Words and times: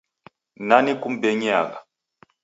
Nani 0.67 0.93
kum'beng'iagha? 1.01 1.79